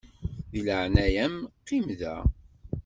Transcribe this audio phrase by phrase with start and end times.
[0.51, 2.15] Di leɛnaya-m qqim da.